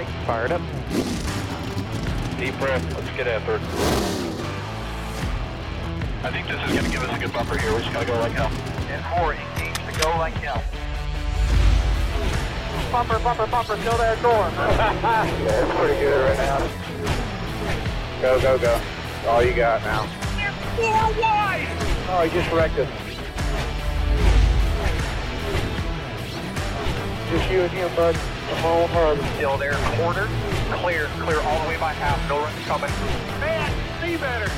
[0.00, 0.60] right, fired up.
[2.38, 2.84] Deep breath.
[2.94, 3.62] Let's get after it.
[6.22, 7.74] I think this is going to give us a good bumper here.
[7.74, 8.50] We just got to go like hell.
[8.88, 10.62] And four, engage to go like hell.
[12.92, 14.52] Bumper, bumper, bumper, still there, going.
[14.54, 16.58] yeah, it's pretty good right now.
[18.20, 18.80] Go, go, go.
[19.26, 20.06] All you got now.
[20.76, 21.68] Four wide!
[22.08, 22.88] Oh, he just wrecked us.
[27.30, 28.16] Just you and him, bud.
[28.50, 29.18] On hard.
[29.36, 30.28] Still there, quarter.
[30.82, 32.28] Clear, clear all the way by half.
[32.28, 32.90] No runs coming.
[33.40, 34.50] Man, see better.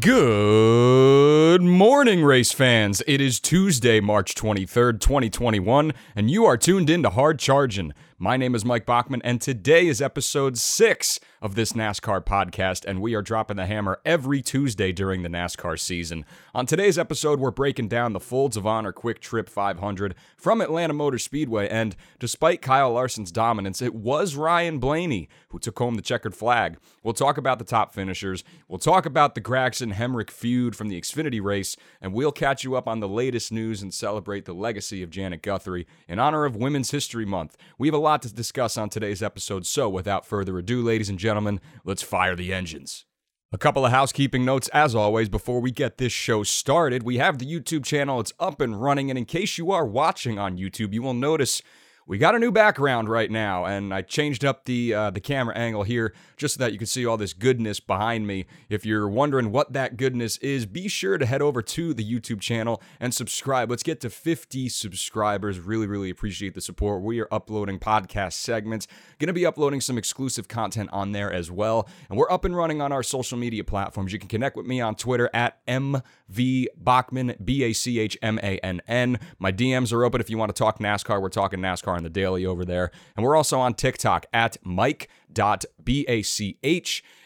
[0.00, 3.02] Good morning, race fans.
[3.06, 7.92] It is Tuesday, March 23rd, 2021, and you are tuned in to Hard Chargin'.
[8.22, 13.00] My name is Mike Bachmann, and today is episode six of this NASCAR podcast, and
[13.00, 16.26] we are dropping the hammer every Tuesday during the NASCAR season.
[16.54, 21.16] On today's episode, we're breaking down the Folds of Honor QuikTrip 500 from Atlanta Motor
[21.16, 26.34] Speedway, and despite Kyle Larson's dominance, it was Ryan Blaney who took home the checkered
[26.34, 26.76] flag.
[27.02, 31.00] We'll talk about the top finishers, we'll talk about the Gragson Hemric feud from the
[31.00, 35.02] Xfinity race, and we'll catch you up on the latest news and celebrate the legacy
[35.02, 37.56] of Janet Guthrie in honor of Women's History Month.
[37.78, 41.18] We have a lot to discuss on today's episode, so without further ado, ladies and
[41.18, 43.06] gentlemen, let's fire the engines.
[43.52, 47.02] A couple of housekeeping notes, as always, before we get this show started.
[47.02, 50.38] We have the YouTube channel, it's up and running, and in case you are watching
[50.38, 51.60] on YouTube, you will notice
[52.10, 55.56] we got a new background right now, and I changed up the uh, the camera
[55.56, 58.46] angle here just so that you can see all this goodness behind me.
[58.68, 62.40] If you're wondering what that goodness is, be sure to head over to the YouTube
[62.40, 63.70] channel and subscribe.
[63.70, 65.60] Let's get to 50 subscribers.
[65.60, 67.00] Really, really appreciate the support.
[67.00, 68.88] We are uploading podcast segments,
[69.20, 72.82] to be uploading some exclusive content on there as well, and we're up and running
[72.82, 74.12] on our social media platforms.
[74.12, 78.40] You can connect with me on Twitter at mv Bachmann B A C H M
[78.42, 79.20] A N N.
[79.38, 81.22] My DMs are open if you want to talk NASCAR.
[81.22, 82.90] We're talking NASCAR the daily over there.
[83.16, 85.12] And we're also on TikTok at mike.bach.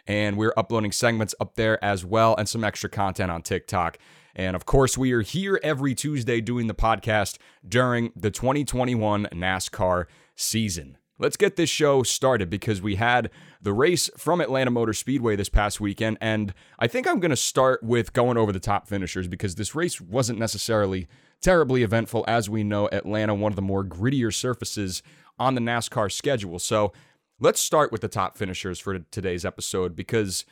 [0.07, 3.99] And we're uploading segments up there as well and some extra content on TikTok.
[4.37, 10.07] And of course, we are here every Tuesday doing the podcast during the 2021 NASCAR
[10.35, 10.99] season.
[11.17, 13.31] Let's get this show started because we had
[13.63, 16.19] the race from Atlanta Motor Speedway this past weekend.
[16.21, 19.77] And I think I'm going to start with going over the top finishers because this
[19.77, 21.07] race wasn't necessarily
[21.45, 22.25] terribly eventful.
[22.27, 25.03] As we know, Atlanta, one of the more grittier surfaces
[25.39, 26.59] on the NASCAR schedule.
[26.59, 26.93] So
[27.39, 30.47] let's start with the top finishers for today's episode because,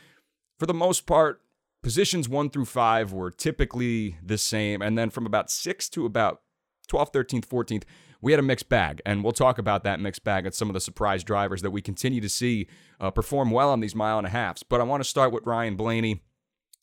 [0.58, 1.41] for the most part,
[1.82, 4.82] positions one through five were typically the same.
[4.82, 6.42] And then from about six to about
[6.88, 7.84] 12th, 13th, 14th,
[8.20, 9.00] we had a mixed bag.
[9.06, 11.80] And we'll talk about that mixed bag and some of the surprise drivers that we
[11.80, 12.69] continue to see
[13.00, 14.62] uh, perform well on these mile and a halfs.
[14.62, 16.22] But I want to start with Ryan Blaney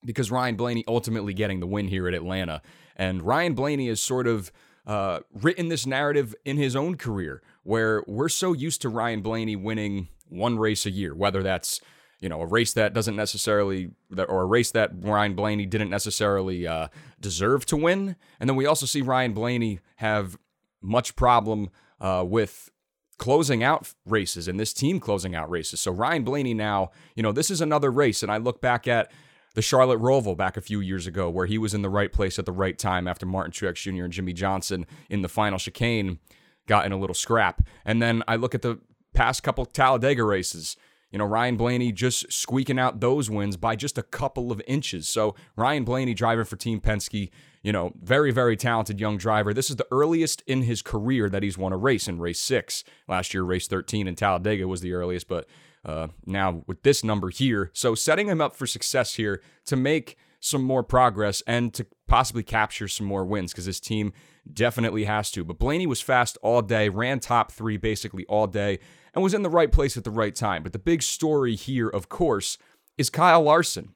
[0.03, 2.61] because Ryan Blaney ultimately getting the win here at Atlanta.
[2.99, 4.51] And Ryan Blaney has sort of
[4.85, 9.55] uh, written this narrative in his own career where we're so used to Ryan Blaney
[9.55, 11.79] winning one race a year, whether that's
[12.19, 16.67] you know a race that doesn't necessarily or a race that Ryan Blaney didn't necessarily
[16.67, 16.89] uh,
[17.21, 20.37] deserve to win, and then we also see Ryan Blaney have
[20.81, 21.69] much problem
[22.01, 22.69] uh, with
[23.17, 25.79] closing out races and this team closing out races.
[25.79, 29.09] So Ryan Blaney now, you know, this is another race, and I look back at
[29.55, 32.37] the Charlotte Roval back a few years ago, where he was in the right place
[32.39, 34.03] at the right time after Martin Truex Jr.
[34.03, 36.19] and Jimmie Johnson in the final chicane
[36.67, 37.61] got in a little scrap.
[37.83, 38.79] And then I look at the
[39.13, 40.77] past couple Talladega races.
[41.11, 45.09] You know, Ryan Blaney just squeaking out those wins by just a couple of inches.
[45.09, 47.31] So, Ryan Blaney driving for Team Penske,
[47.63, 49.51] you know, very, very talented young driver.
[49.51, 52.83] This is the earliest in his career that he's won a race in race six.
[53.07, 55.47] Last year, race 13 in Talladega was the earliest, but
[55.85, 57.71] uh, now with this number here.
[57.73, 62.43] So setting him up for success here to make some more progress and to possibly
[62.43, 64.13] capture some more wins because this team
[64.51, 65.43] definitely has to.
[65.43, 68.79] But Blaney was fast all day, ran top three basically all day,
[69.13, 70.63] and was in the right place at the right time.
[70.63, 72.57] But the big story here, of course,
[72.97, 73.95] is Kyle Larson.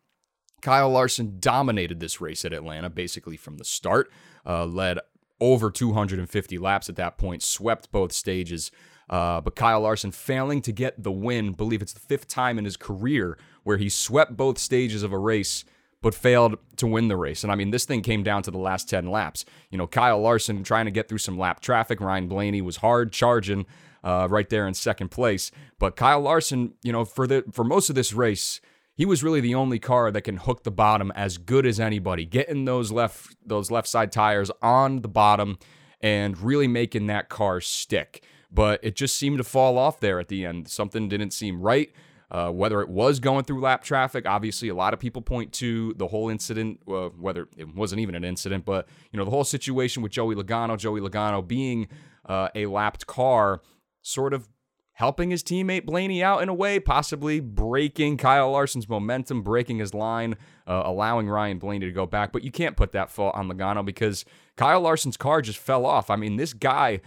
[0.62, 4.10] Kyle Larson dominated this race at Atlanta basically from the start,
[4.46, 5.00] uh, led
[5.42, 8.72] over 250 laps at that point, swept both stages.
[9.10, 12.66] Uh, but Kyle Larson failing to get the win, believe it's the fifth time in
[12.66, 15.66] his career where he swept both stages of a race
[16.04, 17.44] but failed to win the race.
[17.44, 19.46] And I mean, this thing came down to the last 10 laps.
[19.72, 22.02] You know, Kyle Larson trying to get through some lap traffic.
[22.02, 23.66] Ryan Blaney was hard charging
[24.04, 25.50] uh, right there in second place.
[25.80, 28.60] But Kyle Larson, you know, for the for most of this race,
[28.96, 32.26] he was really the only car that can hook the bottom as good as anybody,
[32.26, 35.58] getting those left those left side tires on the bottom
[36.02, 38.24] and really making that car stick
[38.54, 40.68] but it just seemed to fall off there at the end.
[40.68, 41.92] Something didn't seem right.
[42.32, 45.94] Uh, whether it was going through lap traffic, obviously a lot of people point to
[45.98, 49.44] the whole incident, uh, whether it wasn't even an incident, but you know the whole
[49.44, 51.88] situation with Joey Logano, Joey Logano being
[52.26, 53.62] uh, a lapped car,
[54.02, 54.50] sort of
[54.94, 59.94] helping his teammate Blaney out in a way, possibly breaking Kyle Larson's momentum, breaking his
[59.94, 60.36] line,
[60.68, 62.32] uh, allowing Ryan Blaney to go back.
[62.32, 66.10] But you can't put that fault on Logano because Kyle Larson's car just fell off.
[66.10, 67.02] I mean, this guy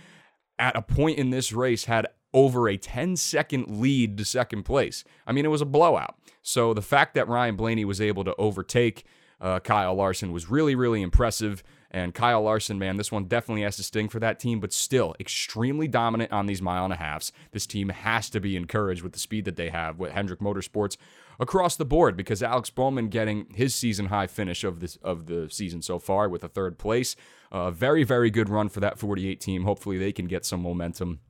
[0.58, 5.04] at a point in this race had over a 10 second lead to second place.
[5.26, 6.16] I mean, it was a blowout.
[6.42, 9.04] So the fact that Ryan Blaney was able to overtake
[9.40, 11.62] uh, Kyle Larson was really, really impressive.
[11.90, 15.14] And Kyle Larson, man, this one definitely has to sting for that team, but still
[15.20, 17.32] extremely dominant on these mile and a halfs.
[17.52, 20.96] This team has to be encouraged with the speed that they have with Hendrick Motorsports
[21.38, 25.48] across the board because Alex Bowman getting his season high finish of this of the
[25.50, 27.14] season so far with a third place.
[27.52, 29.64] A uh, very, very good run for that 48 team.
[29.64, 31.20] Hopefully they can get some momentum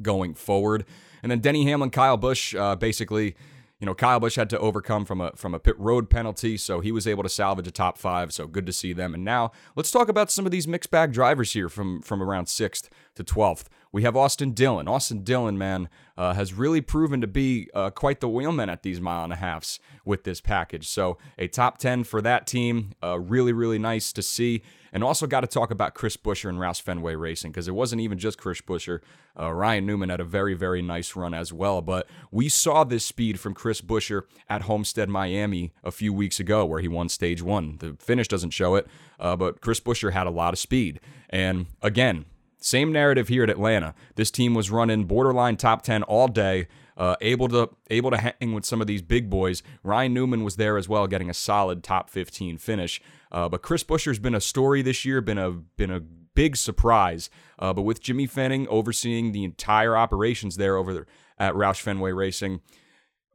[0.00, 0.84] going forward.
[1.22, 3.34] And then Denny Hamlin, Kyle Busch, uh, basically
[3.80, 6.80] you know, Kyle Busch had to overcome from a from a pit road penalty, so
[6.80, 8.32] he was able to salvage a top five.
[8.32, 9.14] So good to see them.
[9.14, 12.48] And now let's talk about some of these mixed bag drivers here from from around
[12.48, 13.68] sixth to twelfth.
[13.92, 14.86] We have Austin Dillon.
[14.86, 19.00] Austin Dillon, man, uh, has really proven to be uh, quite the wheelman at these
[19.00, 20.86] mile and a halfs with this package.
[20.88, 22.92] So a top ten for that team.
[23.02, 24.62] Uh, really, really nice to see.
[24.92, 28.00] And also got to talk about Chris Buescher and Roush Fenway Racing because it wasn't
[28.00, 29.00] even just Chris Buescher.
[29.38, 31.82] Uh, Ryan Newman had a very, very nice run as well.
[31.82, 36.64] But we saw this speed from Chris Buescher at Homestead, Miami a few weeks ago
[36.64, 37.76] where he won stage one.
[37.78, 38.86] The finish doesn't show it,
[39.20, 41.00] uh, but Chris Buescher had a lot of speed.
[41.28, 42.24] And again,
[42.60, 43.94] same narrative here at Atlanta.
[44.16, 46.68] This team was running borderline top 10 all day.
[46.96, 49.62] Uh, able to able to hang with some of these big boys.
[49.84, 53.00] Ryan Newman was there as well, getting a solid top 15 finish.
[53.30, 57.30] Uh, but Chris Buescher's been a story this year, been a been a big surprise.
[57.58, 61.06] Uh, but with Jimmy Fennig overseeing the entire operations there over there
[61.38, 62.60] at Roush Fenway Racing,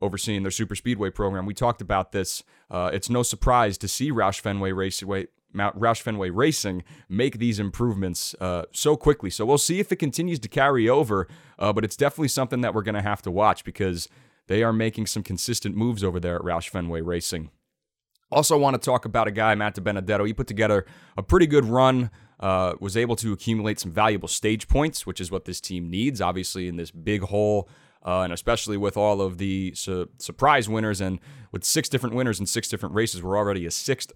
[0.02, 2.44] overseeing their super speedway program, we talked about this.
[2.70, 5.28] Uh, it's no surprise to see Roush Fenway Raceway.
[5.54, 9.30] Mount Roush Fenway Racing make these improvements uh, so quickly.
[9.30, 11.28] So we'll see if it continues to carry over,
[11.60, 14.10] uh, but it's definitely something that we're going to have to watch because
[14.48, 17.50] they are making some consistent moves over there at Roush Fenway Racing.
[18.32, 20.24] Also, want to talk about a guy, Matt Benedetto.
[20.26, 20.86] He put together
[21.16, 22.10] a pretty good run,
[22.40, 26.20] uh, was able to accumulate some valuable stage points, which is what this team needs,
[26.20, 27.70] obviously, in this big hole.
[28.06, 31.20] Uh, and especially with all of the su- surprise winners and
[31.52, 34.12] with six different winners in six different races, we're already a sixth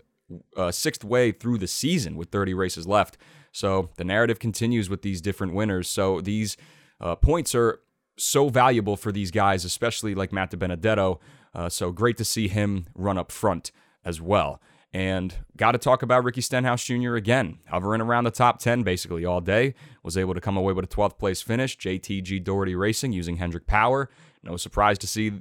[0.55, 3.17] uh, sixth way through the season with 30 races left.
[3.51, 5.89] So the narrative continues with these different winners.
[5.89, 6.57] So these
[6.99, 7.79] uh, points are
[8.17, 11.19] so valuable for these guys, especially like Matt DiBenedetto.
[11.53, 13.71] Uh, so great to see him run up front
[14.03, 14.61] as well.
[14.93, 17.15] And got to talk about Ricky Stenhouse Jr.
[17.15, 19.75] again, hovering around the top 10 basically all day.
[20.01, 21.77] Was able to come away with a 12th place finish.
[21.77, 24.09] JTG Doherty Racing using Hendrick Power.
[24.43, 25.33] No surprise to see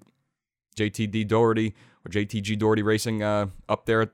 [0.77, 1.75] JTD Doherty
[2.05, 4.13] or JTG Doherty Racing uh, up there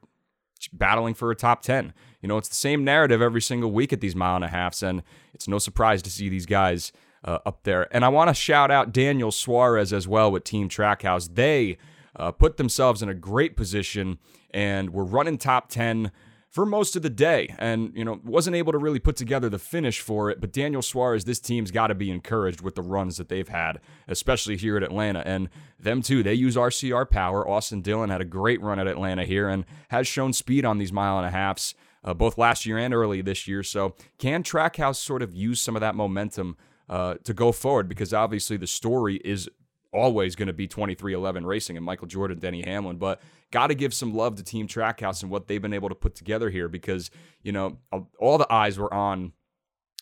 [0.73, 1.93] battling for a top 10.
[2.20, 4.82] You know, it's the same narrative every single week at these mile and a halfs,
[4.82, 5.03] and
[5.35, 6.93] it's no surprise to see these guys
[7.25, 7.88] uh, up there.
[7.94, 11.35] And I want to shout out Daniel Suarez as well with Team Trackhouse.
[11.35, 11.79] They
[12.17, 14.19] uh, put themselves in a great position
[14.53, 16.11] and were running top 10
[16.52, 19.58] for most of the day and you know wasn't able to really put together the
[19.58, 23.16] finish for it but daniel suarez this team's got to be encouraged with the runs
[23.16, 25.22] that they've had especially here at atlanta.
[25.26, 27.49] And them too they use rcr power.
[27.49, 30.93] Austin dillon had a great run at atlanta here and has shown speed on these
[30.93, 33.62] mile and a halfs uh, both last year and early this year.
[33.62, 36.56] So can trackhouse sort of use some of that momentum
[36.88, 37.88] uh, to go forward?
[37.88, 39.49] Because obviously the story is
[39.92, 43.20] always going to be 2311 Racing and Michael Jordan, Denny Hamlin, but
[43.50, 46.14] got to give some love to Team Trackhouse and what they've been able to put
[46.14, 47.11] together here because,
[47.42, 47.78] you know,
[48.18, 49.32] all the eyes were on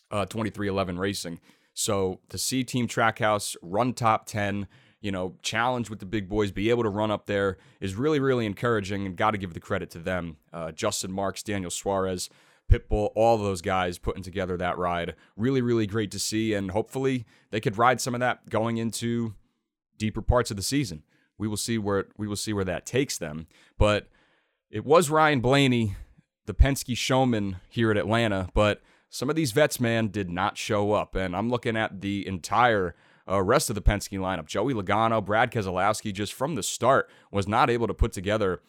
[0.09, 1.39] uh, 2311 Racing.
[1.73, 4.67] So to see Team Trackhouse run top 10,
[5.01, 8.19] you know, challenge with the big boys, be able to run up there is really,
[8.19, 10.37] really encouraging and got to give the credit to them.
[10.53, 12.29] Uh, Justin Marks, Daniel Suarez,
[12.71, 15.15] Pitbull, all those guys putting together that ride.
[15.35, 16.53] Really, really great to see.
[16.53, 19.33] And hopefully they could ride some of that going into
[20.01, 21.03] deeper parts of the season.
[21.37, 23.45] We will see where we will see where that takes them.
[23.77, 24.07] But
[24.71, 25.95] it was Ryan Blaney,
[26.47, 30.93] the Penske showman here at Atlanta, but some of these vets, man, did not show
[30.93, 31.15] up.
[31.15, 32.95] And I'm looking at the entire
[33.29, 34.47] uh, rest of the Penske lineup.
[34.47, 38.61] Joey Logano, Brad Keselowski, just from the start, was not able to put together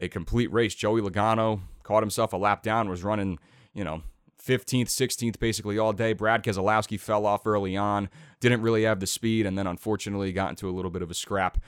[0.00, 0.74] a complete race.
[0.74, 3.38] Joey Logano caught himself a lap down, was running,
[3.74, 4.02] you know,
[4.44, 6.12] 15th, 16th basically all day.
[6.12, 8.08] Brad Keselowski fell off early on,
[8.40, 11.14] didn't really have the speed, and then unfortunately got into a little bit of a
[11.14, 11.58] scrap.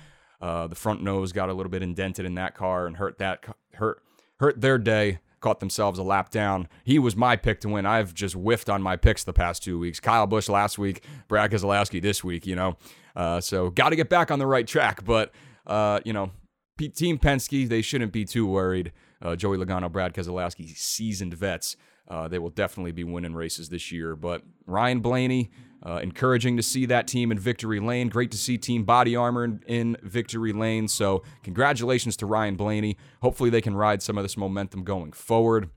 [0.41, 3.45] Uh, the front nose got a little bit indented in that car and hurt that
[3.75, 4.02] hurt
[4.41, 5.21] hurt their day.
[5.41, 6.69] Caught themselves a lap down.
[6.85, 7.85] He was my pick to win.
[7.85, 9.99] I've just whiffed on my picks the past two weeks.
[9.99, 12.47] Kyle Busch last week, Brad Keselowski this week.
[12.47, 12.76] You know,
[13.17, 15.05] uh, so got to get back on the right track.
[15.05, 15.33] But
[15.67, 16.31] uh, you know,
[16.79, 18.93] Team Penske, they shouldn't be too worried.
[19.21, 21.76] Uh, Joey Logano, Brad Keselowski, seasoned vets
[22.09, 24.17] uh, they will definitely be winning races this year.
[24.17, 25.51] But Ryan Blaney,
[25.85, 28.09] uh, encouraging to see that team in victory lane.
[28.09, 30.87] Great to see Team Body Armor in, in, victory lane.
[30.87, 32.97] So, congratulations to Ryan Blaney.
[33.21, 35.71] Hopefully, they can ride some of this momentum going forward.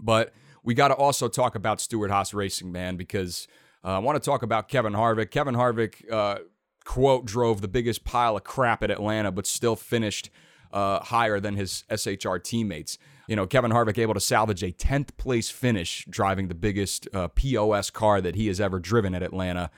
[0.00, 0.32] But
[0.62, 3.46] we got to also talk about Stewart Haas Racing, man, because
[3.84, 5.30] uh, I want to talk about Kevin Harvick.
[5.30, 6.38] Kevin Harvick, uh,
[6.84, 10.30] quote, drove the biggest pile of crap at Atlanta, but still finished
[10.72, 12.98] uh, higher than his SHR teammates.
[13.26, 17.28] You know, Kevin Harvick able to salvage a 10th place finish driving the biggest uh,
[17.28, 19.70] POS car that he has ever driven at Atlanta.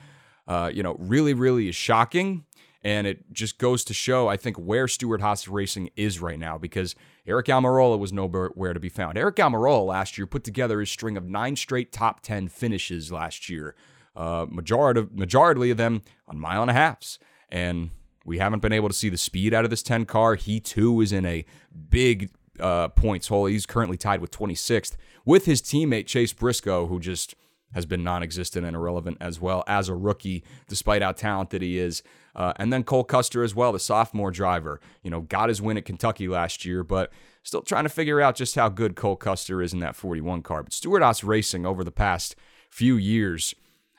[0.47, 2.45] Uh, you know, really, really is shocking.
[2.81, 6.57] And it just goes to show, I think, where Stewart Haas Racing is right now
[6.57, 6.95] because
[7.27, 9.17] Aric Almirola was nowhere to be found.
[9.17, 13.49] Aric Almirola last year put together a string of nine straight top 10 finishes last
[13.49, 13.75] year,
[14.15, 17.19] uh, majority, majority of them on mile and a halfs.
[17.49, 17.89] And
[18.23, 20.35] we haven't been able to see the speed out of this 10 car.
[20.35, 21.43] He too is in a
[21.89, 22.29] big
[22.59, 23.45] uh, points hole.
[23.45, 27.35] He's currently tied with 26th with his teammate Chase Briscoe, who just
[27.73, 31.77] has been non existent and irrelevant as well as a rookie, despite how talented he
[31.77, 32.01] is.
[32.35, 34.79] Uh, and then Cole Custer as well, the sophomore driver.
[35.03, 37.11] You know, got his win at Kentucky last year, but
[37.43, 40.63] still trying to figure out just how good Cole Custer is in that 41 car.
[40.63, 42.35] But Stewart Haas Racing over the past
[42.69, 43.53] few years,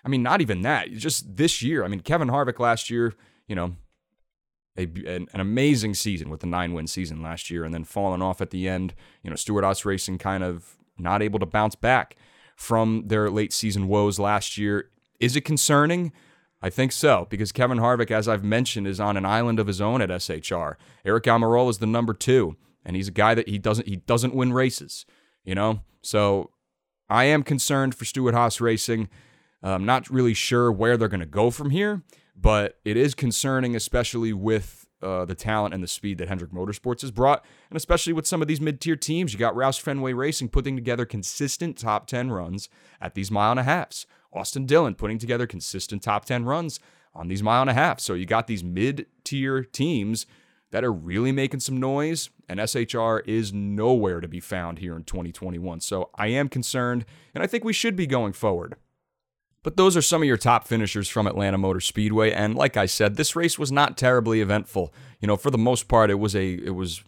[0.05, 1.85] I mean, not even that, just this year.
[1.85, 3.15] I mean, Kevin Harvick last year,
[3.47, 3.77] you know,
[4.81, 8.23] a, an, an, amazing season with the nine win season last year and then falling
[8.23, 8.95] off at the end.
[9.23, 12.17] You know, Stewart Haas Racing kind of not able to bounce back
[12.57, 14.91] from their late season woes last year.
[15.19, 16.13] Is it concerning?
[16.63, 19.81] I think so, because Kevin Harvick, as I've mentioned, is on an island of his
[19.81, 20.77] own at SHR.
[21.07, 24.35] Aric Almirola is the number two, and he's a guy that he doesn't he doesn't
[24.35, 25.07] win races,
[25.43, 25.81] you know.
[26.03, 26.51] So
[27.09, 29.09] I am concerned for Stewart Haas Racing.
[29.63, 32.03] I'm not really sure where they're going to go from here,
[32.37, 37.01] but it is concerning, especially with uh, the talent and the speed that Hendrick Motorsports
[37.03, 39.33] has brought, and especially with some of these mid-tier teams.
[39.33, 42.69] You got Roush Fenway Racing putting together consistent top 10 runs
[43.01, 44.07] at these mile and a halfs.
[44.33, 46.81] Austin Dillon putting together consistent top 10 runs
[47.15, 47.99] on these mile and a half.
[48.01, 50.27] So you got these mid-tier teams
[50.71, 55.03] that are really making some noise, and SHR is nowhere to be found here in
[55.03, 55.81] 2021.
[55.81, 58.77] So I am concerned, and I think we should be going forward.
[59.63, 62.87] But those are some of your top finishers from Atlanta Motor Speedway, and like I
[62.87, 64.93] said, this race was not terribly eventful.
[65.21, 67.03] You know, for the most part, it was a it was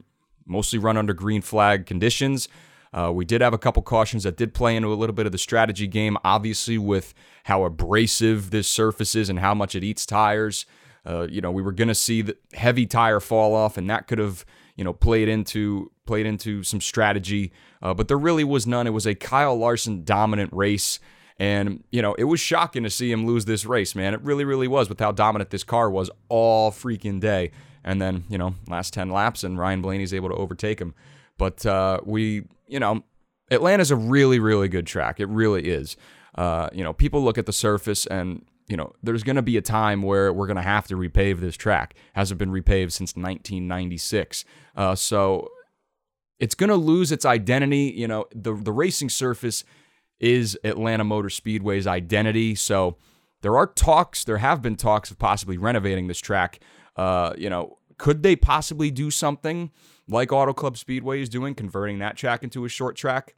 [0.46, 2.48] mostly run under green flag conditions.
[2.92, 5.32] Uh, we did have a couple cautions that did play into a little bit of
[5.32, 10.04] the strategy game, obviously, with how abrasive this surface is and how much it eats
[10.04, 10.66] tires.
[11.06, 14.06] Uh, you know, we were going to see the heavy tire fall off, and that
[14.06, 14.44] could have,
[14.76, 17.50] you know, played into played into some strategy.
[17.80, 18.86] Uh, but there really was none.
[18.86, 21.00] It was a Kyle Larson dominant race.
[21.38, 24.14] And, you know, it was shocking to see him lose this race, man.
[24.14, 27.50] It really, really was with how dominant this car was all freaking day.
[27.84, 30.94] And then, you know, last 10 laps, and Ryan Blaney's able to overtake him.
[31.38, 33.02] But uh, we, you know,
[33.50, 35.20] Atlanta's a really, really good track.
[35.20, 35.96] It really is.
[36.34, 39.56] Uh, you know, people look at the surface and, you know, there's going to be
[39.56, 41.94] a time where we're going to have to repave this track.
[42.14, 44.44] Hasn't been repaved since 1996.
[44.76, 45.50] Uh, so
[46.38, 47.92] it's going to lose its identity.
[47.94, 49.64] You know, the, the racing surface
[50.22, 52.54] is Atlanta Motor Speedway's identity.
[52.54, 52.96] So
[53.42, 56.60] there are talks, there have been talks of possibly renovating this track.
[56.96, 59.70] Uh, you know, could they possibly do something
[60.08, 63.34] like Auto Club Speedway is doing, converting that track into a short track?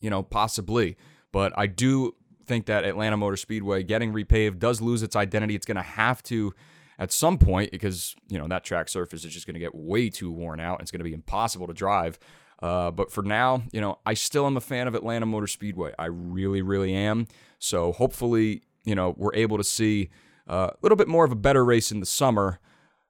[0.00, 0.96] You know, possibly.
[1.32, 2.16] But I do
[2.46, 5.54] think that Atlanta Motor Speedway getting repaved does lose its identity.
[5.54, 6.52] It's going to have to
[6.98, 10.10] at some point because, you know, that track surface is just going to get way
[10.10, 10.74] too worn out.
[10.74, 12.18] And it's going to be impossible to drive.
[12.62, 15.92] Uh, but for now, you know, I still am a fan of Atlanta Motor Speedway.
[15.98, 17.26] I really, really am.
[17.58, 20.10] So hopefully, you know, we're able to see
[20.48, 22.60] uh, a little bit more of a better race in the summer.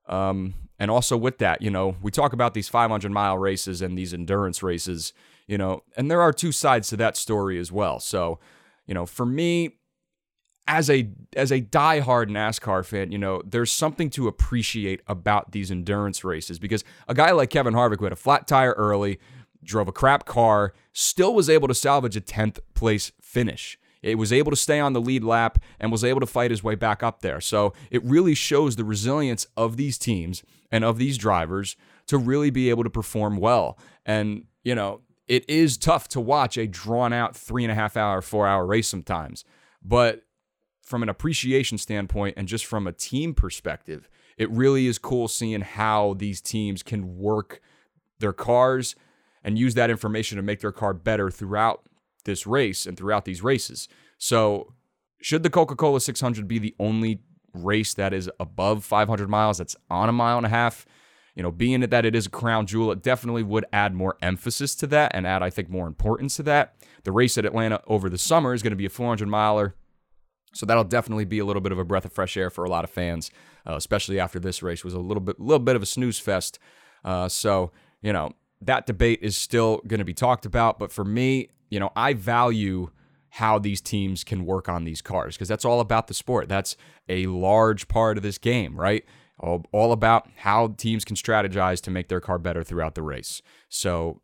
[0.09, 3.97] Um, and also with that, you know, we talk about these 500 mile races and
[3.97, 5.13] these endurance races,
[5.47, 8.01] you know, and there are two sides to that story as well.
[8.01, 8.41] So,
[8.87, 9.77] you know, for me,
[10.69, 15.71] as a as a diehard NASCAR fan, you know, there's something to appreciate about these
[15.71, 19.19] endurance races because a guy like Kevin Harvick who had a flat tire early,
[19.65, 23.79] drove a crap car, still was able to salvage a 10th place finish.
[24.03, 26.65] It was able to stay on the lead lap and was able to fight his
[26.65, 27.41] way back up there.
[27.41, 30.43] So it really shows the resilience of these teams
[30.73, 31.77] and of these drivers
[32.09, 33.79] to really be able to perform well.
[34.05, 37.97] And, you know, it is tough to watch a drawn out three and a half
[37.97, 39.45] hour, four hour race sometimes.
[39.83, 40.25] But
[40.83, 45.61] from an appreciation standpoint and just from a team perspective, it really is cool seeing
[45.61, 47.61] how these teams can work
[48.19, 48.97] their cars
[49.45, 51.83] and use that information to make their car better throughout
[52.25, 53.89] this race and throughout these races.
[54.19, 54.75] So,
[55.21, 57.23] should the Coca Cola 600 be the only
[57.55, 60.87] race that is above 500 miles that's on a mile and a half?
[61.35, 64.75] you know, being that it is a crown jewel, it definitely would add more emphasis
[64.77, 66.75] to that and add, I think, more importance to that.
[67.05, 69.75] The race at Atlanta over the summer is going to be a 400 miler.
[70.55, 72.71] So that'll definitely be a little bit of a breath of fresh air for a
[72.71, 73.31] lot of fans,
[73.67, 76.59] uh, especially after this race was a little bit, little bit of a snooze fest.
[77.05, 77.73] Uh, so
[78.03, 78.33] you know
[78.67, 82.15] that debate is still going to be talked about, but for me, you know, I
[82.15, 82.91] value
[83.31, 86.49] how these teams can work on these cars because that's all about the sport.
[86.49, 86.77] That's
[87.09, 89.05] a large part of this game, right?
[89.41, 93.41] All, all about how teams can strategize to make their car better throughout the race.
[93.71, 94.21] So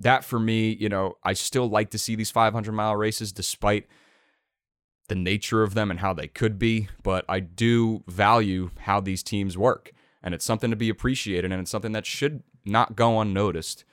[0.00, 3.86] that for me, you know, I still like to see these 500 mile races despite
[5.08, 9.22] the nature of them and how they could be, but I do value how these
[9.22, 9.92] teams work.
[10.22, 13.84] And it's something to be appreciated, and it's something that should not go unnoticed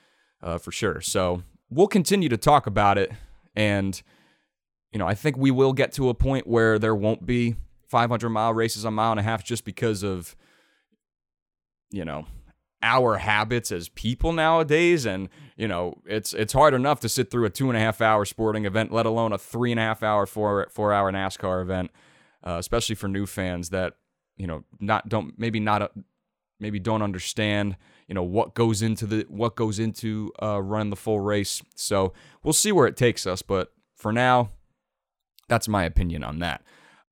[0.42, 1.00] uh, for sure.
[1.00, 3.12] So we'll continue to talk about it.
[3.54, 4.00] And,
[4.92, 7.56] you know, I think we will get to a point where there won't be
[7.88, 10.36] 500 mile races a mile and a half just because of,
[11.90, 12.26] you know,
[12.82, 17.46] our habits as people nowadays and you know it's it's hard enough to sit through
[17.46, 20.02] a two and a half hour sporting event let alone a three and a half
[20.02, 21.90] hour four four hour nascar event
[22.46, 23.94] uh, especially for new fans that
[24.36, 25.90] you know not don't maybe not
[26.60, 30.96] maybe don't understand you know what goes into the what goes into uh, running the
[30.96, 34.50] full race so we'll see where it takes us but for now
[35.48, 36.62] that's my opinion on that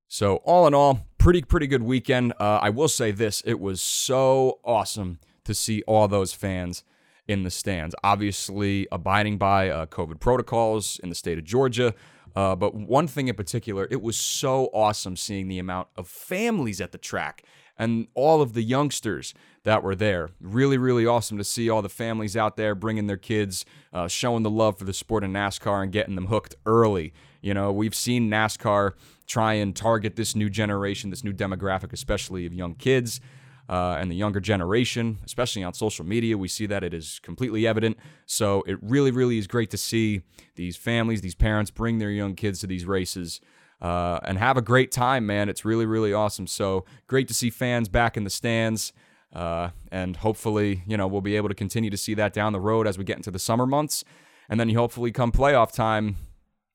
[0.07, 3.81] so all in all pretty pretty good weekend uh, i will say this it was
[3.81, 6.83] so awesome to see all those fans
[7.27, 7.95] in the stands.
[8.03, 11.93] Obviously, abiding by uh, COVID protocols in the state of Georgia.
[12.35, 16.81] Uh, but one thing in particular, it was so awesome seeing the amount of families
[16.81, 17.43] at the track
[17.77, 20.29] and all of the youngsters that were there.
[20.39, 24.43] Really, really awesome to see all the families out there bringing their kids, uh, showing
[24.43, 27.13] the love for the sport of NASCAR and getting them hooked early.
[27.41, 28.93] You know, we've seen NASCAR
[29.27, 33.19] try and target this new generation, this new demographic, especially of young kids
[33.67, 36.37] uh, and the younger generation, especially on social media.
[36.37, 37.97] We see that it is completely evident.
[38.25, 40.21] So it really, really is great to see
[40.55, 43.41] these families, these parents bring their young kids to these races.
[43.81, 45.49] Uh, and have a great time, man.
[45.49, 46.47] It's really, really awesome.
[46.47, 48.93] So great to see fans back in the stands.
[49.33, 52.59] Uh, and hopefully, you know, we'll be able to continue to see that down the
[52.59, 54.03] road as we get into the summer months.
[54.47, 56.15] And then hopefully come playoff time,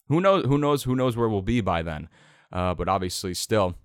[0.08, 2.08] who knows, who knows, who knows where we'll be by then.
[2.52, 3.76] Uh, but obviously still,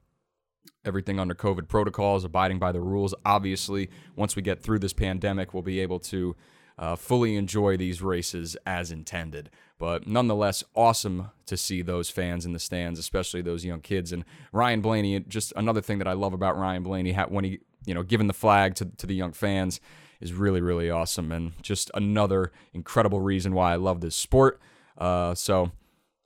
[0.84, 3.13] everything under COVID protocols, abiding by the rules.
[3.25, 6.36] Obviously, once we get through this pandemic, we'll be able to
[6.78, 9.50] uh, fully enjoy these races as intended.
[9.78, 14.12] But nonetheless, awesome to see those fans in the stands, especially those young kids.
[14.12, 17.94] And Ryan Blaney, just another thing that I love about Ryan Blaney, when he, you
[17.94, 19.82] know, giving the flag to, to the young fans
[20.22, 21.32] is really, really awesome.
[21.32, 24.60] And just another incredible reason why I love this sport.
[24.98, 25.72] Uh, so,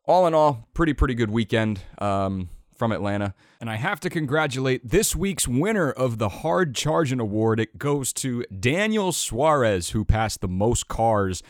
[0.05, 1.81] all in all, pretty, pretty good weekend.
[1.97, 3.35] Um, from Atlanta.
[3.59, 7.59] And I have to congratulate this week's winner of the Hard Charging Award.
[7.59, 11.43] It goes to Daniel Suarez, who passed the most cars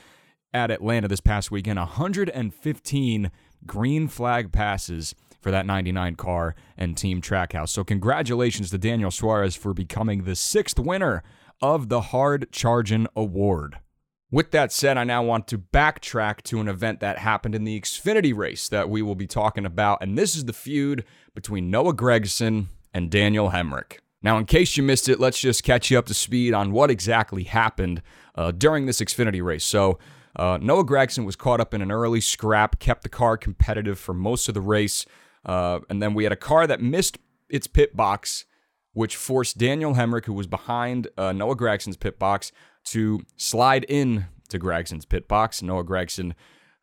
[0.51, 3.31] at Atlanta this past weekend 115
[3.65, 7.69] green flag passes for that 99 car and Team Trackhouse.
[7.69, 11.23] So, congratulations to Daniel Suarez for becoming the sixth winner
[11.61, 13.77] of the Hard Charging Award.
[14.31, 17.79] With that said, I now want to backtrack to an event that happened in the
[17.79, 21.95] Xfinity race that we will be talking about, and this is the feud between Noah
[21.95, 23.97] Gragson and Daniel Hemric.
[24.21, 26.91] Now, in case you missed it, let's just catch you up to speed on what
[26.91, 28.03] exactly happened
[28.35, 29.65] uh, during this Xfinity race.
[29.65, 29.97] So,
[30.35, 34.13] uh, Noah Gragson was caught up in an early scrap, kept the car competitive for
[34.13, 35.07] most of the race,
[35.43, 37.17] uh, and then we had a car that missed
[37.49, 38.45] its pit box,
[38.93, 42.51] which forced Daniel Hemric, who was behind uh, Noah Gragson's pit box,
[42.85, 45.61] to slide in to Gragson's pit box.
[45.61, 46.33] Noah Gragson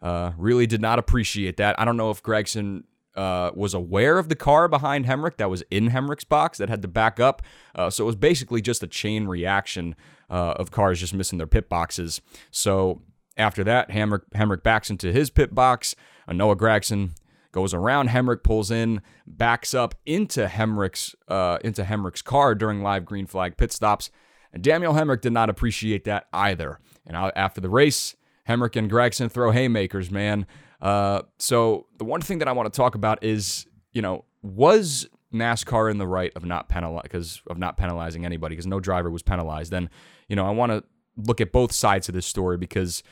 [0.03, 1.79] uh, really did not appreciate that.
[1.79, 2.85] I don't know if Gragson
[3.17, 6.83] uh, was aware of the car behind Hemric that was in Hemric's box that had
[6.83, 7.43] to back up.
[7.75, 9.97] Uh, so it was basically just a chain reaction
[10.31, 12.21] uh, of cars just missing their pit boxes.
[12.51, 13.03] So
[13.37, 15.95] after that, Hemric, Hemric backs into his pit box.
[16.29, 17.13] Uh, Noah Gragson
[17.53, 23.07] goes around Hemric, pulls in, backs up into Hemric's uh, into Hemric's car during live
[23.07, 24.11] green flag pit stops.
[24.53, 26.79] And Daniel Hemric did not appreciate that either.
[27.07, 28.17] And after the race,
[28.49, 30.47] Hemric and Gragson throw haymakers, man.
[30.81, 35.09] Uh, so the one thing that I want to talk about is, you know, was
[35.33, 39.23] NASCAR in the right of not penalize of not penalizing anybody because no driver was
[39.23, 39.73] penalized?
[39.73, 39.91] Then,
[40.29, 40.85] you know, I want to
[41.17, 43.03] look at both sides of this story because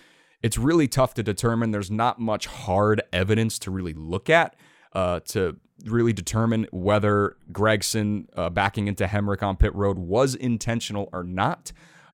[0.42, 1.70] it's really tough to determine.
[1.70, 4.54] There's not much hard evidence to really look at
[4.94, 11.08] uh, to really determine whether Gragson uh, backing into Hemric on pit road was intentional
[11.12, 11.72] or not.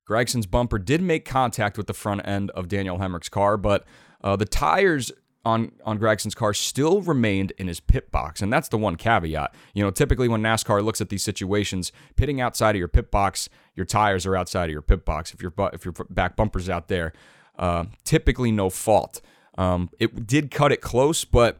[0.08, 3.84] Gragson's bumper did make contact with the front end of Daniel Hemric's car, but
[4.22, 5.12] uh, the tires
[5.44, 9.54] on on Gragson's car still remained in his pit box, and that's the one caveat.
[9.72, 13.48] You know, typically when NASCAR looks at these situations, pitting outside of your pit box,
[13.74, 15.32] your tires are outside of your pit box.
[15.32, 17.12] If your bu- if your back bumper's out there,
[17.58, 19.20] uh, typically no fault.
[19.56, 21.58] Um, it did cut it close, but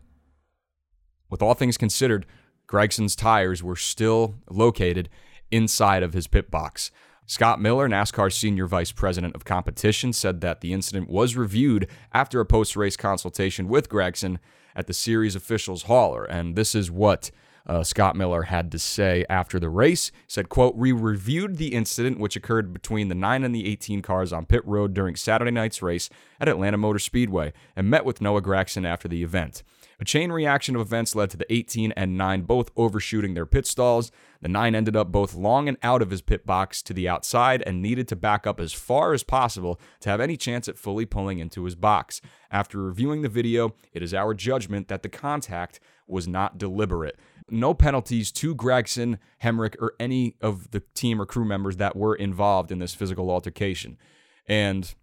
[1.31, 2.27] with all things considered,
[2.69, 5.09] Gragson's tires were still located
[5.51, 6.91] inside of his pit box.
[7.27, 12.41] Scott Miller, NASCAR's senior vice president of competition, said that the incident was reviewed after
[12.41, 14.39] a post race consultation with Gragson
[14.75, 16.25] at the series officials hauler.
[16.25, 17.31] And this is what
[17.67, 20.11] uh, Scott Miller had to say after the race.
[20.27, 24.33] Said, quote, We reviewed the incident which occurred between the 9 and the 18 cars
[24.33, 28.43] on pit road during Saturday night's race at Atlanta Motor Speedway and met with Noah
[28.43, 29.63] Gragson after the event.
[30.01, 33.67] A chain reaction of events led to the 18 and 9 both overshooting their pit
[33.67, 34.11] stalls.
[34.41, 37.63] The 9 ended up both long and out of his pit box to the outside
[37.67, 41.05] and needed to back up as far as possible to have any chance at fully
[41.05, 42.23] pulling into his box.
[42.51, 47.19] After reviewing the video, it is our judgment that the contact was not deliberate.
[47.51, 52.15] No penalties to Gragson, Hemric, or any of the team or crew members that were
[52.15, 53.99] involved in this physical altercation.
[54.47, 54.95] And,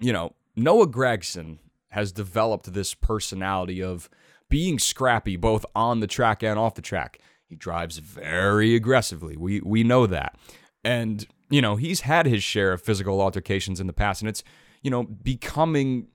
[0.00, 1.58] you know, Noah Gragson
[1.96, 4.10] has developed this personality of
[4.50, 7.18] being scrappy both on the track and off the track.
[7.48, 9.34] He drives very aggressively.
[9.34, 10.36] We we know that.
[10.84, 14.44] And you know, he's had his share of physical altercations in the past and it's,
[14.82, 16.08] you know, becoming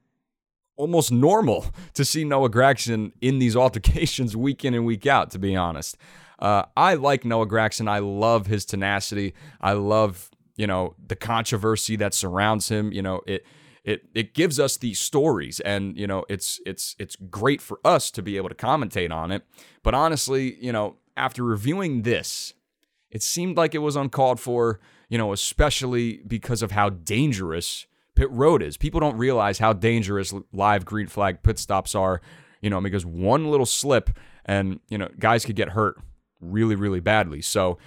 [0.76, 1.66] almost normal
[1.96, 5.98] to see Noah Gragson in these altercations week in and week out, to be honest.
[6.38, 7.90] Uh, I like Noah Gragson.
[7.90, 9.34] I love his tenacity.
[9.60, 12.92] I love, you know, the controversy that surrounds him.
[12.92, 13.44] You know, it
[13.84, 18.12] it it gives us these stories and you know it's it's it's great for us
[18.12, 19.44] to be able to commentate on it.
[19.84, 22.54] But honestly you know after reviewing this
[23.10, 28.30] it seemed like it was uncalled for you know especially because of how dangerous pit
[28.32, 28.78] road is.
[28.78, 32.22] People don't realize how dangerous live green flag pit stops are
[32.62, 34.12] you know because one little slip
[34.46, 35.98] and you know guys could get hurt
[36.40, 37.42] really really badly.
[37.42, 37.80] So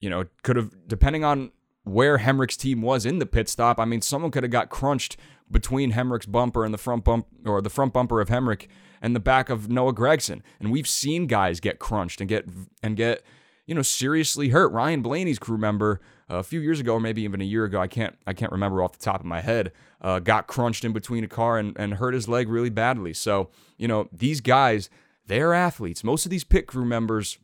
[0.00, 1.52] you know could have depending on
[1.84, 3.78] where Hemric's team was in the pit stop.
[3.78, 5.16] I mean, someone could have got crunched
[5.50, 8.68] between Hemric's bumper and the front bump or the front bumper of Hemric
[9.00, 10.42] and the back of Noah Gragson.
[10.60, 12.48] And we've seen guys get crunched and get
[12.82, 13.22] and get
[13.66, 14.72] you know seriously hurt.
[14.72, 17.80] Ryan Blaney's crew member uh, a few years ago, or maybe even a year ago,
[17.80, 20.92] I can't I can't remember off the top of my head, uh, got crunched in
[20.92, 23.12] between a car and, and hurt his leg really badly.
[23.12, 24.88] So you know these guys,
[25.26, 26.04] they're athletes.
[26.04, 27.38] Most of these pit crew members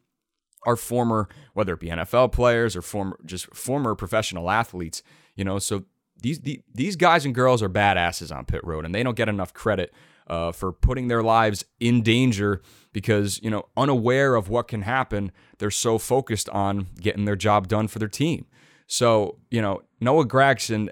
[0.69, 5.03] are former, whether it be NFL players or former just former professional athletes.
[5.35, 5.85] You know, so
[6.21, 9.29] these the, these guys and girls are badasses on pit road, and they don't get
[9.29, 9.93] enough credit
[10.27, 12.61] uh, for putting their lives in danger
[12.93, 15.33] because you know unaware of what can happen.
[15.59, 18.47] They're so focused on getting their job done for their team.
[18.87, 20.91] So you know Noah Gragson,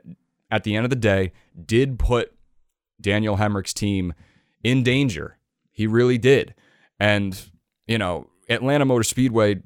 [0.50, 1.32] at the end of the day,
[1.64, 2.32] did put
[3.00, 4.14] Daniel Hemric's team
[4.64, 5.36] in danger.
[5.70, 6.54] He really did,
[6.98, 7.38] and
[7.86, 9.62] you know Atlanta Motor Speedway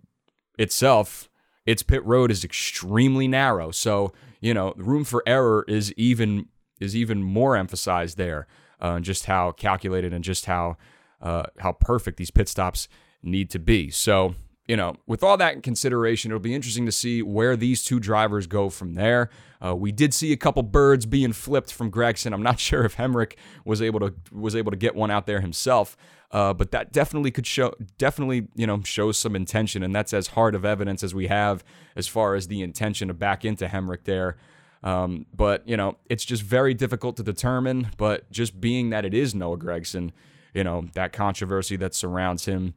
[0.59, 1.29] itself,
[1.67, 3.71] its pit road is extremely narrow.
[3.71, 6.47] So, you know, the room for error is even
[6.81, 8.47] is even more emphasized there.
[8.81, 10.77] Uh, just how calculated and just how
[11.21, 12.89] uh, how perfect these pit stops
[13.23, 13.91] need to be.
[13.91, 14.35] So,
[14.71, 17.99] you know, with all that in consideration, it'll be interesting to see where these two
[17.99, 19.29] drivers go from there.
[19.61, 22.33] Uh, we did see a couple birds being flipped from Gragson.
[22.33, 25.41] I'm not sure if Hemric was able to was able to get one out there
[25.41, 25.97] himself,
[26.31, 30.29] uh, but that definitely could show definitely you know shows some intention, and that's as
[30.29, 31.65] hard of evidence as we have
[31.97, 34.37] as far as the intention to back into Hemric there.
[34.85, 37.89] Um, but you know, it's just very difficult to determine.
[37.97, 40.13] But just being that it is Noah Gragson,
[40.55, 42.75] you know, that controversy that surrounds him,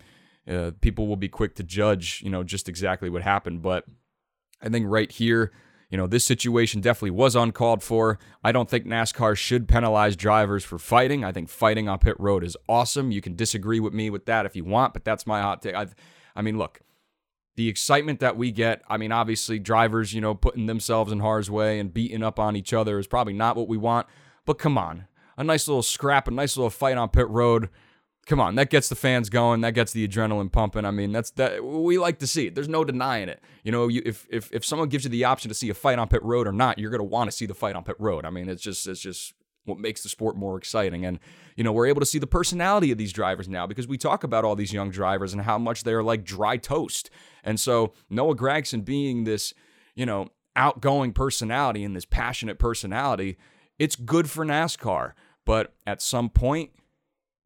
[0.48, 3.62] uh, people will be quick to judge, you know, just exactly what happened.
[3.62, 3.86] But
[4.62, 5.52] I think right here,
[5.90, 8.18] you know, this situation definitely was uncalled for.
[8.44, 11.24] I don't think NASCAR should penalize drivers for fighting.
[11.24, 13.12] I think fighting on pit road is awesome.
[13.12, 15.76] You can disagree with me with that if you want, but that's my hot take.
[15.76, 15.88] i
[16.36, 16.82] I mean, look,
[17.56, 21.52] the excitement that we get, I mean, obviously, drivers, you know, putting themselves in harm's
[21.52, 24.08] way and beating up on each other is probably not what we want.
[24.46, 25.06] But come on,
[25.38, 27.70] a nice little scrap, a nice little fight on pit road
[28.26, 29.62] come on, that gets the fans going.
[29.62, 30.86] That gets the adrenaline pumping.
[30.86, 32.56] I mean, that's that we like to see it.
[32.56, 33.42] There's no denying it.
[33.64, 36.00] You know, you, if if if someone gives you the option to see a fight
[36.00, 38.26] on pit road or not, you're gonna want to see the fight on pit road.
[38.26, 39.34] I mean, it's just it's just
[39.66, 41.06] what makes the sport more exciting.
[41.06, 41.20] And
[41.56, 44.24] you know, we're able to see the personality of these drivers now because we talk
[44.24, 47.10] about all these young drivers and how much they're like dry toast.
[47.44, 49.54] And so Noah Gragson being this,
[49.96, 53.38] you know, outgoing personality and this passionate personality,
[53.80, 55.14] it's good for NASCAR.
[55.46, 56.72] But at some point,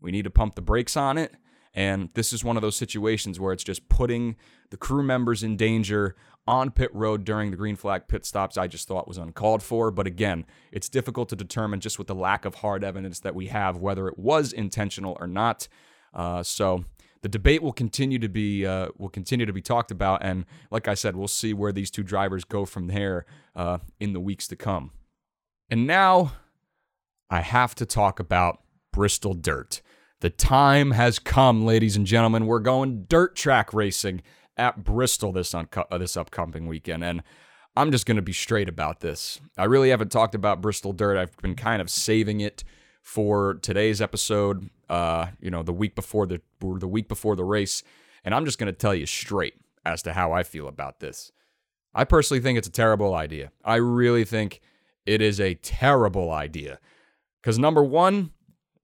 [0.02, 1.34] we need to pump the brakes on it
[1.74, 4.36] And this is one of those situations where it's just putting
[4.72, 6.16] the crew members in danger
[6.48, 8.58] on pit road during the green flag pit stops.
[8.58, 9.92] I just thought was uncalled for.
[9.92, 13.48] But again, it's difficult to determine just with the lack of hard evidence that we
[13.48, 15.68] have whether it was intentional or not.
[16.16, 16.86] Uh, so
[17.22, 20.88] the debate will continue to be uh, will continue to be talked about, and like
[20.88, 24.48] I said, we'll see where these two drivers go from there uh, in the weeks
[24.48, 24.92] to come.
[25.70, 26.34] And now
[27.30, 29.82] I have to talk about Bristol Dirt.
[30.20, 32.48] The time has come, ladies and gentlemen.
[32.48, 34.24] We're going dirt track racing
[34.58, 37.22] at Bristol this unco- uh, this upcoming weekend, and
[37.76, 39.40] I'm just going to be straight about this.
[39.60, 41.18] I really haven't talked about Bristol Dirt.
[41.18, 42.64] I've been kind of saving it
[43.04, 44.72] for today's episode.
[44.90, 47.84] Uh, you know, the week before the the week before the race,
[48.24, 49.54] and I'm just going to tell you straight
[49.86, 51.32] as to how I feel about this.
[51.94, 53.52] I personally think it's a terrible idea.
[53.64, 54.62] I really think
[55.06, 56.80] it is a terrible idea.
[57.40, 58.32] Because number one,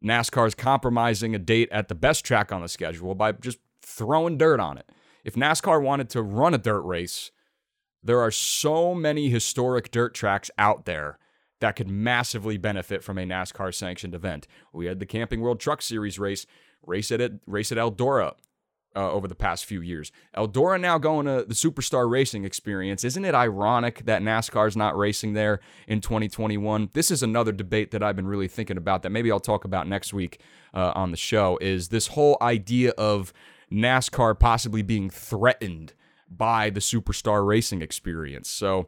[0.03, 4.37] NASCAR is compromising a date at the best track on the schedule by just throwing
[4.37, 4.89] dirt on it.
[5.23, 7.31] If NASCAR wanted to run a dirt race,
[8.03, 11.17] there are so many historic dirt tracks out there
[11.61, 14.47] that could massively benefit from a NASCAR sanctioned event.
[14.73, 16.45] We had the Camping World Truck Series race,
[16.85, 18.33] race at race at Eldora
[18.95, 20.12] uh, over the past few years.
[20.36, 23.03] Eldora now going to the Superstar Racing Experience.
[23.03, 26.89] Isn't it ironic that NASCAR's not racing there in 2021?
[26.93, 29.88] This is another debate that I've been really thinking about that maybe I'll talk about
[29.88, 30.39] next week
[30.73, 31.58] uh, on the show.
[31.62, 33.34] Is this whole idea of
[33.71, 35.93] NASCAR possibly being threatened
[36.29, 38.49] by the Superstar Racing Experience?
[38.49, 38.88] So.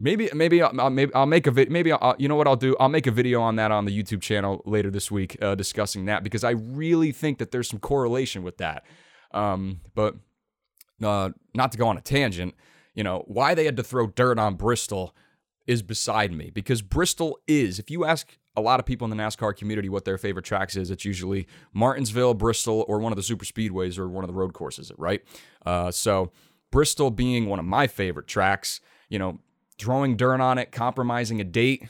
[0.00, 1.70] Maybe maybe I'll, maybe I'll make a vid.
[1.70, 2.76] Maybe I'll, you know what I'll do.
[2.80, 6.06] I'll make a video on that on the YouTube channel later this week, uh, discussing
[6.06, 8.84] that because I really think that there's some correlation with that.
[9.32, 10.16] Um, but
[11.02, 12.54] uh, not to go on a tangent,
[12.94, 15.14] you know, why they had to throw dirt on Bristol
[15.66, 19.22] is beside me because Bristol is, if you ask a lot of people in the
[19.22, 23.22] NASCAR community what their favorite tracks is, it's usually Martinsville, Bristol, or one of the
[23.22, 25.22] super speedways or one of the road courses, right?
[25.66, 26.30] Uh, so
[26.70, 29.40] Bristol being one of my favorite tracks, you know,
[29.78, 31.88] throwing dirt on it, compromising a date,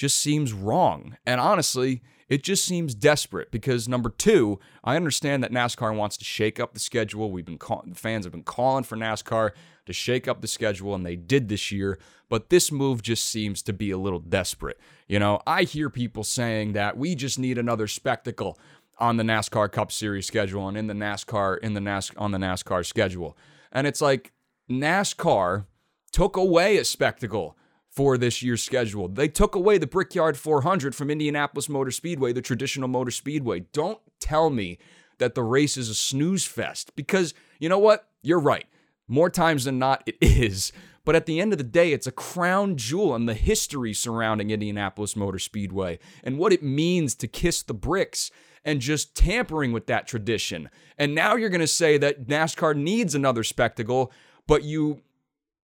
[0.00, 1.18] just seems wrong.
[1.26, 6.24] And honestly, it just seems desperate because number two, I understand that NASCAR wants to
[6.24, 7.30] shake up the schedule.
[7.30, 9.50] We've been call- fans have been calling for NASCAR
[9.84, 11.98] to shake up the schedule, and they did this year.
[12.30, 14.80] But this move just seems to be a little desperate.
[15.06, 18.58] You know, I hear people saying that we just need another spectacle
[18.96, 22.38] on the NASCAR Cup Series schedule and in the NASCAR in the NAS on the
[22.38, 23.36] NASCAR schedule,
[23.70, 24.32] and it's like
[24.70, 25.66] NASCAR
[26.10, 27.54] took away a spectacle
[27.90, 29.08] for this year's schedule.
[29.08, 33.60] They took away the Brickyard 400 from Indianapolis Motor Speedway, the traditional motor speedway.
[33.72, 34.78] Don't tell me
[35.18, 38.08] that the race is a snooze fest because you know what?
[38.22, 38.66] You're right.
[39.08, 40.72] More times than not, it is.
[41.04, 44.50] But at the end of the day, it's a crown jewel in the history surrounding
[44.50, 48.30] Indianapolis Motor Speedway and what it means to kiss the bricks
[48.64, 50.68] and just tampering with that tradition.
[50.98, 54.12] And now you're going to say that NASCAR needs another spectacle,
[54.46, 55.00] but you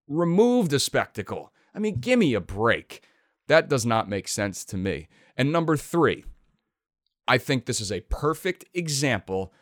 [0.08, 1.52] removed a spectacle.
[1.76, 3.02] I mean, give me a break.
[3.48, 5.08] That does not make sense to me.
[5.36, 6.24] And number three,
[7.28, 9.52] I think this is a perfect example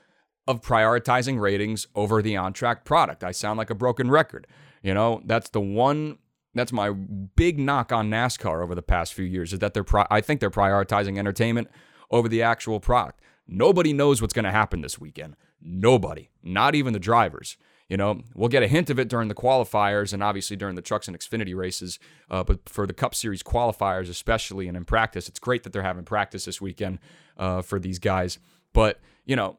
[0.46, 3.24] of prioritizing ratings over the on track product.
[3.24, 4.46] I sound like a broken record.
[4.83, 6.18] You know, that's the one.
[6.55, 9.85] That's my big knock on NASCAR over the past few years is that they're.
[10.11, 11.68] I think they're prioritizing entertainment
[12.11, 13.20] over the actual product.
[13.48, 15.35] Nobody knows what's going to happen this weekend.
[15.61, 17.57] Nobody, not even the drivers.
[17.88, 20.82] You know, we'll get a hint of it during the qualifiers and obviously during the
[20.82, 21.98] trucks and Xfinity races.
[22.30, 25.82] Uh, but for the Cup Series qualifiers, especially and in practice, it's great that they're
[25.82, 26.98] having practice this weekend
[27.36, 28.38] uh, for these guys.
[28.72, 29.58] But, you know,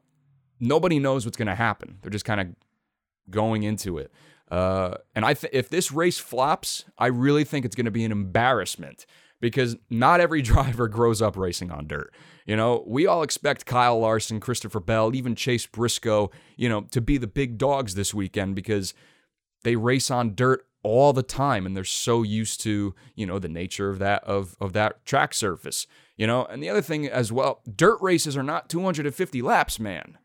[0.58, 1.98] nobody knows what's going to happen.
[2.02, 2.48] They're just kind of
[3.30, 4.10] going into it.
[4.50, 8.04] Uh, and I th- if this race flops, I really think it's going to be
[8.04, 9.06] an embarrassment
[9.40, 12.12] because not every driver grows up racing on dirt.
[12.46, 17.00] You know, we all expect Kyle Larson, Christopher Bell, even Chase Briscoe, you know, to
[17.00, 18.94] be the big dogs this weekend because
[19.64, 23.48] they race on dirt all the time and they're so used to, you know, the
[23.48, 25.86] nature of that of of that track surface.
[26.16, 30.16] You know, and the other thing as well, dirt races are not 250 laps, man.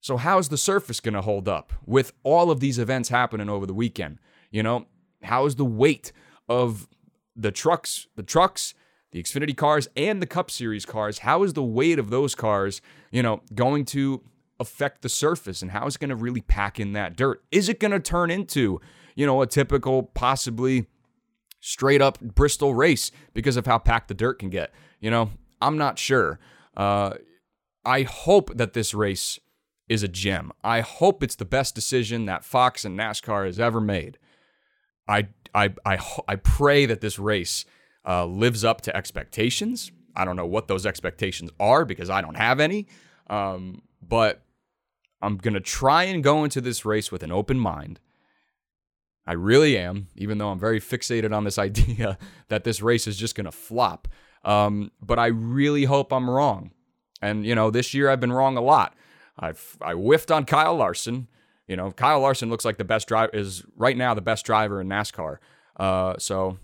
[0.00, 3.66] So how's the surface going to hold up with all of these events happening over
[3.66, 4.18] the weekend?
[4.50, 4.86] You know,
[5.22, 6.12] how is the weight
[6.48, 6.88] of
[7.36, 8.74] the trucks, the trucks,
[9.12, 12.80] the Xfinity cars and the Cup Series cars, how is the weight of those cars,
[13.10, 14.22] you know, going to
[14.58, 17.42] affect the surface and how is it going to really pack in that dirt?
[17.50, 18.80] Is it going to turn into,
[19.14, 20.86] you know, a typical possibly
[21.60, 24.72] straight up Bristol race because of how packed the dirt can get?
[25.00, 26.38] You know, I'm not sure.
[26.76, 27.14] Uh,
[27.84, 29.38] I hope that this race
[29.88, 30.52] is a gem.
[30.64, 34.18] I hope it's the best decision that Fox and NASCAR has ever made.
[35.08, 37.64] I I I I pray that this race
[38.06, 39.90] uh, lives up to expectations.
[40.14, 42.86] I don't know what those expectations are because I don't have any.
[43.28, 44.44] Um, but
[45.20, 48.00] I'm going to try and go into this race with an open mind.
[49.26, 53.16] I really am, even though I'm very fixated on this idea that this race is
[53.16, 54.08] just going to flop.
[54.44, 56.70] Um, but I really hope I'm wrong.
[57.20, 58.94] And, you know, this year I've been wrong a lot.
[59.38, 61.28] I've I whiffed on Kyle Larson.
[61.66, 64.80] You know, Kyle Larson looks like the best driver is right now the best driver
[64.80, 65.38] in NASCAR.
[65.78, 66.58] Uh, so,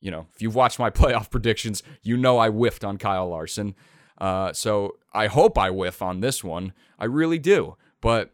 [0.00, 3.74] you know, if you've watched my playoff predictions, you know I whiffed on Kyle Larson.
[4.18, 6.72] Uh, so I hope I whiff on this one.
[6.98, 7.76] I really do.
[8.00, 8.30] But,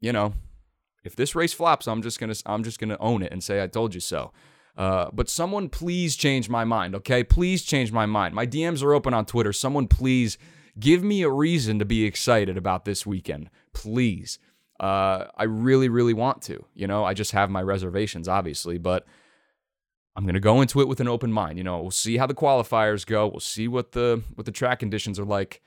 [0.00, 0.34] you know,
[1.04, 3.68] if this race flops, I'm just gonna I'm just gonna own it and say I
[3.68, 4.32] told you so.
[4.76, 7.24] Uh, but someone please change my mind, okay?
[7.24, 8.34] Please change my mind.
[8.34, 9.52] My DMs are open on Twitter.
[9.52, 10.36] Someone please
[10.78, 14.38] give me a reason to be excited about this weekend, please.
[14.78, 16.64] Uh, I really, really want to.
[16.74, 19.06] You know, I just have my reservations, obviously, but
[20.16, 21.58] I'm gonna go into it with an open mind.
[21.58, 23.26] You know, we'll see how the qualifiers go.
[23.26, 25.62] We'll see what the what the track conditions are like.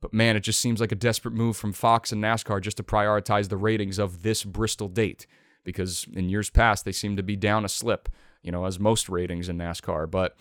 [0.00, 2.82] But man, it just seems like a desperate move from Fox and NASCAR just to
[2.82, 5.26] prioritize the ratings of this Bristol date
[5.64, 8.08] because in years past they seem to be down a slip,
[8.42, 10.10] you know, as most ratings in NASCAR.
[10.10, 10.36] But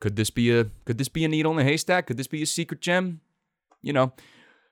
[0.00, 2.06] could this be a could this be a needle in the haystack?
[2.06, 3.20] Could this be a secret gem?
[3.82, 4.12] You know,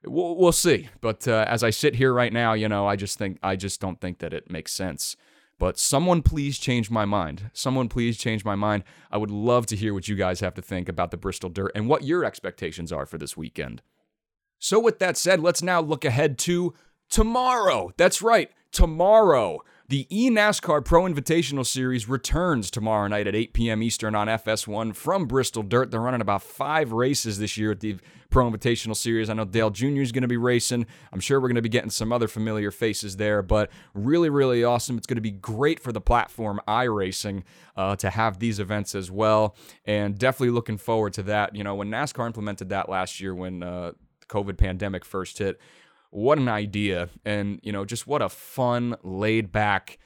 [0.06, 0.88] we'll, we'll see.
[1.00, 3.80] But uh, as I sit here right now, you know, I just think I just
[3.80, 5.16] don't think that it makes sense.
[5.58, 7.50] But someone please change my mind.
[7.52, 8.82] Someone please change my mind.
[9.10, 11.72] I would love to hear what you guys have to think about the Bristol Dirt
[11.74, 13.80] and what your expectations are for this weekend.
[14.58, 16.74] So, with that said, let's now look ahead to
[17.08, 17.92] tomorrow.
[17.96, 19.60] That's right, tomorrow.
[19.86, 23.82] The eNASCAR Pro Invitational Series returns tomorrow night at 8 p.m.
[23.82, 25.90] Eastern on FS1 from Bristol Dirt.
[25.90, 27.98] They're running about five races this year at the
[28.30, 29.28] Pro Invitational Series.
[29.28, 30.00] I know Dale Jr.
[30.00, 30.86] is going to be racing.
[31.12, 34.64] I'm sure we're going to be getting some other familiar faces there, but really, really
[34.64, 34.96] awesome.
[34.96, 37.42] It's going to be great for the platform iRacing
[37.76, 41.54] uh, to have these events as well, and definitely looking forward to that.
[41.54, 43.92] You know, when NASCAR implemented that last year, when uh,
[44.28, 45.60] COVID pandemic first hit.
[46.14, 47.08] What an idea.
[47.24, 49.98] And, you know, just what a fun, laid back,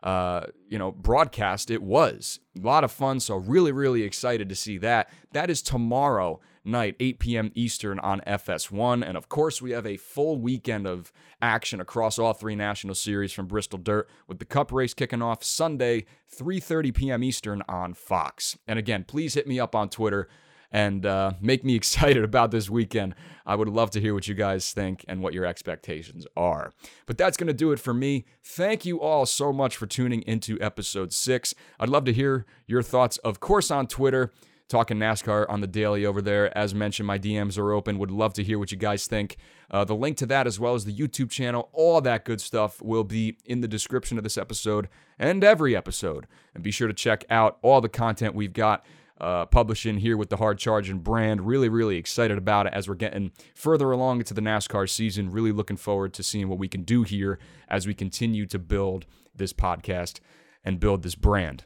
[0.00, 2.38] uh, you know, broadcast it was.
[2.56, 3.18] A lot of fun.
[3.18, 5.10] So, really, really excited to see that.
[5.32, 7.50] That is tomorrow night, 8 p.m.
[7.56, 9.04] Eastern on FS1.
[9.04, 13.32] And of course, we have a full weekend of action across all three national series
[13.32, 17.24] from Bristol Dirt with the Cup race kicking off Sunday, 3:30 p.m.
[17.24, 18.56] Eastern on Fox.
[18.68, 20.28] And again, please hit me up on Twitter
[20.72, 23.14] and uh, make me excited about this weekend.
[23.44, 26.72] I would love to hear what you guys think and what your expectations are.
[27.06, 28.24] But that's going to do it for me.
[28.42, 31.54] Thank you all so much for tuning into episode six.
[31.78, 34.32] I'd love to hear your thoughts, of course, on Twitter.
[34.68, 36.56] Talking NASCAR on the daily over there.
[36.58, 37.98] As mentioned, my DMs are open.
[37.98, 39.36] Would love to hear what you guys think.
[39.70, 42.82] Uh, the link to that, as well as the YouTube channel, all that good stuff,
[42.82, 44.88] will be in the description of this episode
[45.20, 46.26] and every episode.
[46.52, 48.84] And be sure to check out all the content we've got
[49.20, 51.46] uh, publishing here with the hard charging brand.
[51.46, 55.30] Really, really excited about it as we're getting further along into the NASCAR season.
[55.30, 59.06] Really looking forward to seeing what we can do here as we continue to build
[59.34, 60.20] this podcast
[60.64, 61.64] and build this brand.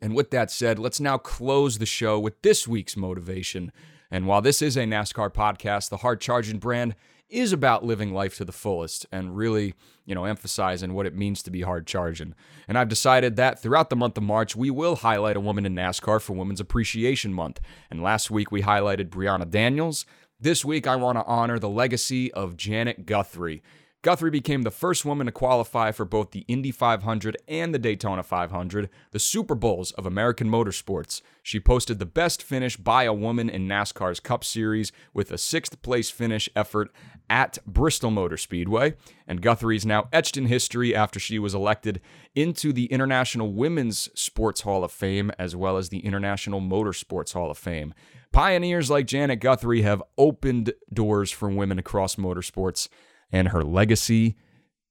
[0.00, 3.72] And with that said, let's now close the show with this week's motivation.
[4.10, 6.94] And while this is a NASCAR podcast, the hard charging brand
[7.28, 9.74] is about living life to the fullest and really,
[10.06, 12.34] you know, emphasizing what it means to be hard charging.
[12.66, 15.74] And I've decided that throughout the month of March, we will highlight a woman in
[15.74, 17.60] NASCAR for Women's Appreciation Month.
[17.90, 20.06] And last week we highlighted Brehanna Daniels.
[20.40, 23.62] This week I want to honor the legacy of Janet Guthrie.
[24.02, 28.22] Guthrie became the first woman to qualify for both the Indy 500 and the Daytona
[28.22, 31.20] 500, the Super Bowls of American motorsports.
[31.42, 35.82] She posted the best finish by a woman in NASCAR's Cup Series with a sixth
[35.82, 36.92] place finish effort
[37.28, 38.94] at Bristol Motor Speedway.
[39.26, 42.00] And Guthrie is now etched in history after she was elected
[42.36, 47.50] into the International Women's Sports Hall of Fame as well as the International Motorsports Hall
[47.50, 47.94] of Fame.
[48.30, 52.88] Pioneers like Janet Guthrie have opened doors for women across motorsports
[53.32, 54.36] and her legacy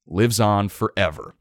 [0.05, 1.35] lives on forever.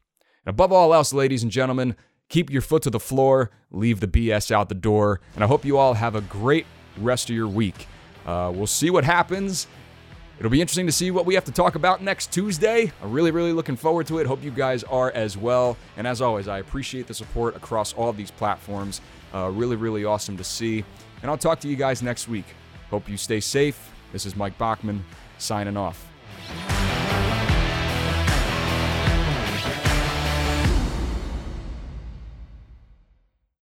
[0.45, 1.95] And above all else, ladies and gentlemen,
[2.29, 5.65] keep your foot to the floor, leave the BS out the door, and I hope
[5.65, 6.65] you all have a great
[6.97, 7.87] rest of your week.
[8.25, 9.67] Uh, we'll see what happens.
[10.39, 12.91] It'll be interesting to see what we have to talk about next Tuesday.
[13.01, 14.27] I'm really, really looking forward to it.
[14.27, 15.77] Hope you guys are as well.
[15.95, 19.01] And as always, I appreciate the support across all these platforms.
[19.33, 20.83] Uh, really, really awesome to see.
[21.23, 22.45] And I'll talk to you guys next week.
[22.91, 23.91] Hope you stay safe.
[24.13, 25.03] This is Mike Bachmann
[25.39, 26.07] signing off.